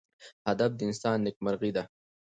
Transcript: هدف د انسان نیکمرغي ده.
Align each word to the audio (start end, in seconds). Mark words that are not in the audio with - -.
هدف 0.47 0.71
د 0.75 0.79
انسان 0.87 1.17
نیکمرغي 1.27 1.71
ده. 1.77 1.83